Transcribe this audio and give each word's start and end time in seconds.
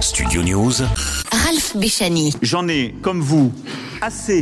Studio 0.00 0.42
News. 0.42 0.82
Ralph 1.30 1.76
Béchani. 1.76 2.32
J'en 2.40 2.68
ai, 2.68 2.94
comme 3.02 3.20
vous, 3.20 3.52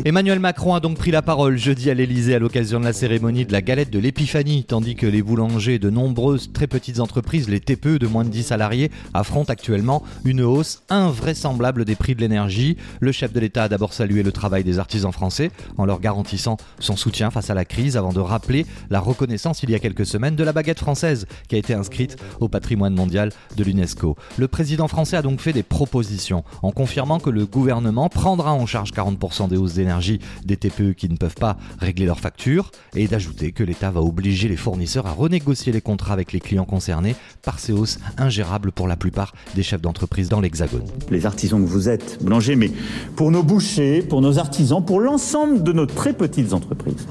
Emmanuel 0.05 0.39
Macron 0.39 0.75
a 0.75 0.81
donc 0.81 0.97
pris 0.99 1.11
la 1.11 1.21
parole 1.21 1.59
jeudi 1.59 1.91
à 1.91 1.95
l'Elysée 1.95 2.37
à 2.37 2.39
l'occasion 2.39 2.79
de 2.79 2.85
la 2.85 2.93
cérémonie 2.93 3.45
de 3.45 3.51
la 3.51 3.61
galette 3.61 3.91
de 3.91 3.99
l'épiphanie, 3.99 4.63
tandis 4.63 4.95
que 4.95 5.07
les 5.07 5.21
boulangers 5.21 5.81
de 5.81 5.91
nombreuses 5.91 6.53
très 6.53 6.69
petites 6.69 7.01
entreprises, 7.01 7.49
les 7.49 7.59
TPE 7.59 7.99
de 7.99 8.07
moins 8.07 8.23
de 8.23 8.29
10 8.29 8.45
salariés, 8.45 8.93
affrontent 9.15 9.53
actuellement 9.53 10.05
une 10.25 10.43
hausse 10.43 10.83
invraisemblable 10.91 11.85
des 11.85 11.97
prix 11.97 12.15
de 12.15 12.21
l'énergie. 12.21 12.77
Le 13.01 13.11
chef 13.11 13.33
de 13.33 13.41
l'État 13.41 13.65
a 13.65 13.69
d'abord 13.69 13.95
salué 13.95 14.23
le 14.23 14.31
travail 14.31 14.63
des 14.63 14.79
artisans 14.79 15.11
français 15.11 15.51
en 15.77 15.87
leur 15.87 15.99
garantissant 15.99 16.57
son 16.79 16.95
soutien 16.95 17.33
face 17.33 17.51
à 17.51 17.55
la 17.55 17.65
crise 17.65 17.97
avant 17.97 18.13
de 18.13 18.21
rappeler 18.21 18.65
la 18.91 19.01
reconnaissance 19.01 19.65
il 19.65 19.71
y 19.71 19.75
a 19.75 19.81
quelques 19.81 20.07
semaines 20.07 20.37
de 20.37 20.45
la 20.45 20.53
baguette 20.53 20.79
française 20.79 21.27
qui 21.49 21.57
a 21.57 21.59
été 21.59 21.75
inscrite 21.75 22.17
au 22.39 22.49
patrimoine 22.49 22.95
mondial 22.95 23.33
de 23.57 23.65
l'UNESCO. 23.65 24.17
Le 24.37 24.47
président 24.47 24.87
français 24.87 25.17
a 25.17 25.23
donc 25.23 25.41
fait 25.41 25.53
des 25.53 25.65
propositions 25.65 26.45
en 26.63 26.71
confirmant 26.71 27.19
que 27.19 27.31
le 27.31 27.45
gouvernement 27.45 28.09
prendra 28.09 28.53
en 28.55 28.65
charge 28.65 28.93
40% 28.93 29.48
des 29.49 29.57
hausses 29.57 29.75
d'énergie 29.75 30.21
des 30.45 30.57
TPE 30.57 30.95
qui 30.97 31.09
ne 31.09 31.17
peuvent 31.17 31.35
pas 31.35 31.57
régler 31.79 32.07
leurs 32.07 32.21
factures 32.21 32.71
et 32.95 33.09
d'ajouter 33.09 33.53
que 33.53 33.63
l'État 33.63 33.91
va 33.91 34.01
obliger 34.01 34.49
les 34.49 34.57
fournisseurs 34.57 35.07
à 35.07 35.13
renégocier 35.13 35.73
les 35.73 35.81
contrats 35.81 36.13
avec 36.13 36.33
les 36.33 36.41
clients 36.41 36.65
concernés 36.65 37.17
par 37.43 37.59
ces 37.59 37.73
hausses 37.73 37.99
ingérables 38.17 38.73
pour 38.73 38.89
la 38.89 38.97
plupart 38.97 39.33
des 39.55 39.63
chefs 39.63 39.81
d'entreprise 39.81 40.29
dans 40.29 40.41
l'Hexagone. 40.41 40.85
Les 41.11 41.27
artisans 41.27 41.63
que 41.63 41.69
vous 41.69 41.89
êtes, 41.89 42.23
boulangers, 42.23 42.57
mais 42.57 42.71
pour 43.17 43.31
nos 43.31 43.43
bouchers, 43.43 44.03
pour 44.03 44.21
nos 44.21 44.39
artisans, 44.39 44.85
pour 44.85 45.01
l'ensemble 45.01 45.63
de 45.63 45.73
nos 45.73 45.87
très 45.87 46.13
petites 46.13 46.53
entreprises. 46.53 47.07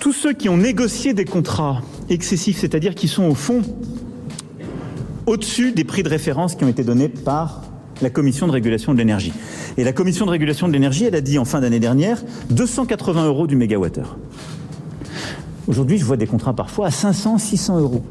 Tous 0.00 0.12
ceux 0.12 0.32
qui 0.32 0.48
ont 0.48 0.56
négocié 0.56 1.14
des 1.14 1.24
contrats 1.24 1.82
excessifs, 2.08 2.58
c'est-à-dire 2.58 2.94
qui 2.94 3.08
sont 3.08 3.24
au 3.24 3.34
fond 3.34 3.62
au-dessus 5.26 5.72
des 5.72 5.84
prix 5.84 6.02
de 6.02 6.08
référence 6.08 6.56
qui 6.56 6.64
ont 6.64 6.68
été 6.68 6.82
donnés 6.82 7.08
par 7.08 7.62
la 8.00 8.10
Commission 8.10 8.46
de 8.46 8.52
régulation 8.52 8.92
de 8.92 8.98
l'énergie. 8.98 9.32
Et 9.78 9.84
la 9.84 9.92
Commission 9.92 10.26
de 10.26 10.30
régulation 10.30 10.68
de 10.68 10.72
l'énergie, 10.72 11.04
elle 11.04 11.14
a 11.14 11.20
dit 11.20 11.38
en 11.38 11.44
fin 11.44 11.60
d'année 11.60 11.80
dernière 11.80 12.22
280 12.50 13.26
euros 13.26 13.46
du 13.46 13.56
mégawattheure. 13.56 14.16
Aujourd'hui, 15.66 15.98
je 15.98 16.04
vois 16.04 16.16
des 16.16 16.26
contrats 16.26 16.54
parfois 16.54 16.88
à 16.88 16.90
500, 16.90 17.38
600 17.38 17.80
euros. 17.80 18.02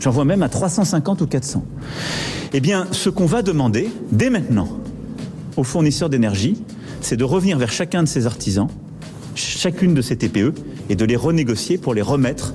J'en 0.00 0.10
vois 0.10 0.24
même 0.24 0.42
à 0.42 0.48
350 0.48 1.20
ou 1.20 1.26
400. 1.26 1.64
Eh 2.52 2.60
bien, 2.60 2.86
ce 2.92 3.10
qu'on 3.10 3.26
va 3.26 3.42
demander 3.42 3.90
dès 4.10 4.30
maintenant 4.30 4.68
aux 5.56 5.64
fournisseurs 5.64 6.08
d'énergie, 6.08 6.62
c'est 7.00 7.16
de 7.16 7.24
revenir 7.24 7.58
vers 7.58 7.70
chacun 7.70 8.02
de 8.02 8.08
ces 8.08 8.26
artisans, 8.26 8.68
chacune 9.34 9.94
de 9.94 10.02
ces 10.02 10.16
TPE, 10.16 10.54
et 10.88 10.96
de 10.96 11.04
les 11.04 11.16
renégocier 11.16 11.78
pour 11.78 11.94
les 11.94 12.02
remettre 12.02 12.54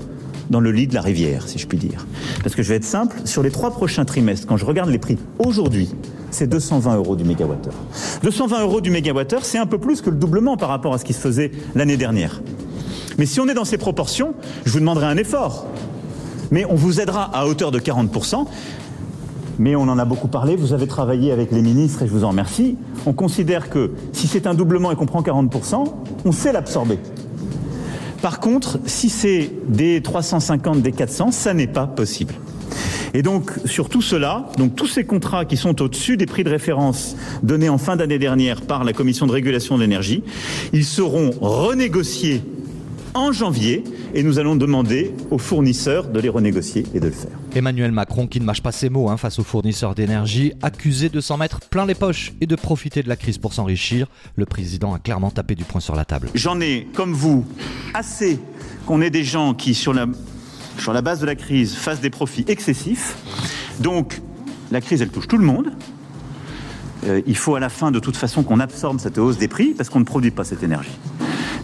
dans 0.50 0.60
le 0.60 0.72
lit 0.72 0.88
de 0.88 0.94
la 0.94 1.02
rivière, 1.02 1.48
si 1.48 1.60
je 1.60 1.68
puis 1.68 1.78
dire. 1.78 2.06
Parce 2.44 2.56
que 2.56 2.64
je 2.64 2.70
vais 2.70 2.76
être 2.76 2.84
simple, 2.84 3.18
sur 3.26 3.44
les 3.44 3.52
trois 3.52 3.72
prochains 3.72 4.06
trimestres, 4.06 4.48
quand 4.48 4.58
je 4.58 4.66
regarde 4.66 4.90
les 4.90 5.00
prix 5.00 5.18
aujourd'hui, 5.40 5.90
c'est 6.32 6.48
220 6.48 6.96
euros 6.98 7.16
du 7.16 7.24
mégawattheure. 7.24 7.74
220 8.24 8.62
euros 8.62 8.82
du 8.82 8.92
mégawattheure, 8.92 9.46
c'est 9.46 9.58
un 9.58 9.66
peu 9.66 9.78
plus 9.78 10.02
que 10.02 10.10
le 10.10 10.16
doublement 10.16 10.58
par 10.58 10.70
rapport 10.70 10.94
à 10.94 10.98
ce 10.98 11.06
qui 11.06 11.14
se 11.14 11.20
faisait 11.20 11.52
l'année 11.76 11.98
dernière. 11.98 12.42
Mais 13.18 13.26
si 13.26 13.40
on 13.40 13.48
est 13.48 13.54
dans 13.54 13.66
ces 13.66 13.78
proportions, 13.78 14.34
je 14.66 14.72
vous 14.72 14.80
demanderai 14.80 15.06
un 15.06 15.18
effort. 15.18 15.68
Mais 16.52 16.66
on 16.66 16.76
vous 16.76 17.00
aidera 17.00 17.24
à 17.36 17.46
hauteur 17.46 17.72
de 17.72 17.80
40%. 17.80 18.46
Mais 19.60 19.76
on 19.76 19.84
en 19.84 20.00
a 20.00 20.06
beaucoup 20.06 20.28
parlé, 20.28 20.56
vous 20.56 20.74
avez 20.74 20.88
travaillé 20.88 21.32
avec 21.32 21.52
les 21.52 21.62
ministres 21.62 22.02
et 22.02 22.08
je 22.08 22.12
vous 22.12 22.24
en 22.24 22.30
remercie. 22.30 22.76
On 23.06 23.14
considère 23.14 23.70
que 23.70 23.92
si 24.12 24.28
c'est 24.28 24.48
un 24.48 24.56
doublement 24.56 24.92
et 24.92 24.96
qu'on 24.96 25.06
prend 25.06 25.22
40%, 25.22 25.86
on 26.26 26.32
sait 26.32 26.52
l'absorber. 26.52 26.98
Par 28.24 28.40
contre, 28.40 28.80
si 28.86 29.10
c'est 29.10 29.52
des 29.68 30.02
350, 30.02 30.82
des 30.82 30.94
400, 30.94 31.32
ça 31.32 31.54
n'est 31.54 31.68
pas 31.68 31.88
possible. 31.88 32.34
Et 33.14 33.22
donc, 33.22 33.52
sur 33.66 33.90
tout 33.90 34.02
cela, 34.02 34.48
donc 34.58 34.78
tous 34.78 34.88
ces 34.88 35.04
contrats 35.04 35.44
qui 35.44 35.58
sont 35.58 35.82
au-dessus 35.82 36.16
des 36.16 36.26
prix 36.26 36.46
de 36.46 36.50
référence 36.50 37.18
donnés 37.44 37.68
en 37.68 37.78
fin 37.78 37.98
d'année 37.98 38.20
dernière 38.20 38.62
par 38.62 38.86
la 38.86 38.94
Commission 38.94 39.28
de 39.28 39.34
régulation 39.34 39.76
de 39.76 39.82
l'énergie, 39.82 40.24
ils 40.72 40.86
seront 40.86 41.32
renégociés 41.42 42.42
en 43.14 43.32
janvier 43.32 43.84
et 44.14 44.24
nous 44.24 44.40
allons 44.40 44.56
demander 44.56 45.14
aux 45.32 45.38
fournisseurs 45.38 46.08
de 46.08 46.20
les 46.20 46.30
renégocier 46.30 46.86
et 46.94 47.00
de 47.00 47.08
le 47.08 47.12
faire. 47.12 47.32
Emmanuel 47.56 47.92
Macron 47.92 48.28
qui 48.28 48.40
ne 48.40 48.46
mâche 48.46 48.62
pas 48.62 48.72
ses 48.72 48.90
mots 48.90 49.10
hein, 49.10 49.18
face 49.18 49.40
aux 49.40 49.44
fournisseurs 49.44 49.96
d'énergie, 49.96 50.54
accusé 50.62 51.10
de 51.10 51.22
s'en 51.22 51.38
mettre 51.38 51.60
plein 51.62 51.86
les 51.86 51.96
poches 51.96 52.34
et 52.42 52.48
de 52.48 52.56
profiter 52.56 53.04
de 53.04 53.10
la 53.10 53.16
crise 53.16 53.38
pour 53.38 53.54
s'enrichir, 53.54 54.08
le 54.36 54.46
président 54.46 54.94
a 54.94 55.00
clairement 55.00 55.32
tapé 55.32 55.56
du 55.56 55.64
poing 55.64 55.82
sur 55.82 55.96
la 55.96 56.06
table. 56.06 56.30
J'en 56.36 56.60
ai, 56.62 56.88
comme 56.94 57.14
vous, 57.14 57.46
assez 57.94 58.40
qu'on 58.86 59.02
ait 59.02 59.10
des 59.10 59.24
gens 59.24 59.54
qui, 59.54 59.74
sur 59.74 59.94
la, 59.94 60.08
sur 60.78 60.94
la 60.94 61.02
base 61.02 61.20
de 61.20 61.26
la 61.26 61.36
crise, 61.36 61.76
fassent 61.76 62.02
des 62.02 62.10
profits 62.10 62.46
excessifs. 62.48 63.16
Donc, 63.80 64.22
la 64.72 64.82
crise, 64.82 65.02
elle 65.02 65.10
touche 65.10 65.28
tout 65.28 65.38
le 65.38 65.46
monde. 65.46 65.72
Euh, 67.06 67.22
il 67.28 67.36
faut 67.36 67.56
à 67.56 67.60
la 67.60 67.70
fin, 67.70 67.92
de 67.92 68.00
toute 68.00 68.18
façon, 68.18 68.44
qu'on 68.44 68.60
absorbe 68.60 69.00
cette 69.00 69.18
hausse 69.18 69.38
des 69.38 69.48
prix 69.48 69.74
parce 69.76 69.90
qu'on 69.90 70.00
ne 70.00 70.06
produit 70.06 70.32
pas 70.32 70.44
cette 70.44 70.64
énergie. 70.64 70.98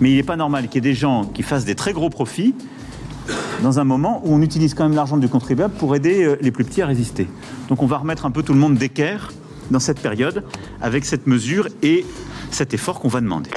Mais 0.02 0.12
il 0.12 0.16
n'est 0.16 0.24
pas 0.24 0.36
normal 0.36 0.68
qu'il 0.68 0.76
y 0.76 0.88
ait 0.88 0.92
des 0.92 0.96
gens 0.96 1.26
qui 1.26 1.44
fassent 1.44 1.66
des 1.66 1.76
très 1.76 1.94
gros 1.94 2.10
profits 2.10 2.56
dans 3.62 3.80
un 3.80 3.84
moment 3.84 4.22
où 4.24 4.34
on 4.34 4.42
utilise 4.42 4.74
quand 4.74 4.84
même 4.84 4.96
l'argent 4.96 5.18
du 5.18 5.28
contribuable 5.28 5.74
pour 5.76 5.96
aider 5.96 6.24
euh, 6.24 6.38
les 6.42 6.52
plus 6.52 6.64
petits 6.64 6.82
à 6.82 6.88
résister. 6.88 7.28
Donc 7.68 7.84
on 7.84 7.86
va 7.86 7.98
remettre 7.98 8.26
un 8.26 8.32
peu 8.32 8.44
tout 8.44 8.54
le 8.54 8.60
monde 8.60 8.76
d'équerre 8.76 9.32
dans 9.72 9.80
cette 9.80 10.00
période 10.00 10.44
avec 10.82 11.06
cette 11.06 11.28
mesure 11.28 11.68
et 11.84 12.06
cet 12.52 12.74
effort 12.74 13.00
qu'on 13.00 13.10
va 13.10 13.22
demander. 13.22 13.52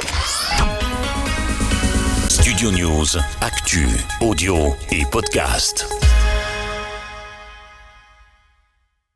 Studio 2.29 2.71
News, 2.73 3.07
actu, 3.41 3.87
audio 4.21 4.57
et 4.91 5.05
podcast. 5.11 5.87